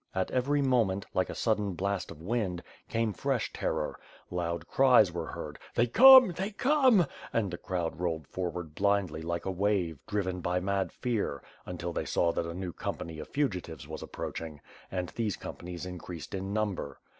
[0.15, 3.99] At every moment, like a sudden blast of wind, came fresh terror.
[4.31, 6.31] Loud cries were heard; "they come!
[6.31, 11.43] they come!" and the crowd rolled forward blindly like a wave, driven by mad fear,
[11.67, 14.59] until they saw that a new company of fugitives was approach ing:
[14.89, 16.99] and these companies increased in number.